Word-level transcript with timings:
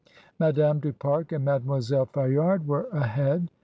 Madame 0.39 0.79
du 0.79 0.91
Pare 0.91 1.27
and 1.29 1.45
Mademoiselle 1.45 2.07
Fayard 2.07 2.65
were 2.65 2.87
ahead. 2.91 3.49